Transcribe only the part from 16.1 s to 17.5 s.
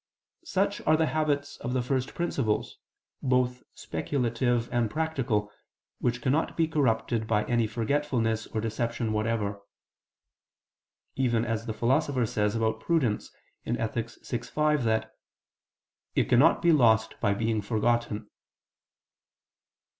"it cannot be lost by